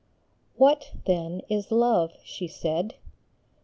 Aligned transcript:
HAT, 0.59 0.93
then, 1.05 1.43
is 1.47 1.69
Love?" 1.71 2.13
she 2.23 2.47
said. 2.47 2.95